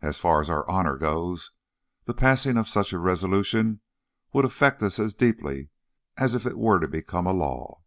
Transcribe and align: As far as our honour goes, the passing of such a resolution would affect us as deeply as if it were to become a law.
As 0.00 0.16
far 0.16 0.40
as 0.40 0.48
our 0.48 0.66
honour 0.66 0.96
goes, 0.96 1.50
the 2.06 2.14
passing 2.14 2.56
of 2.56 2.66
such 2.66 2.94
a 2.94 2.98
resolution 2.98 3.82
would 4.32 4.46
affect 4.46 4.82
us 4.82 4.98
as 4.98 5.12
deeply 5.14 5.68
as 6.16 6.32
if 6.32 6.46
it 6.46 6.56
were 6.56 6.78
to 6.80 6.88
become 6.88 7.26
a 7.26 7.34
law. 7.34 7.82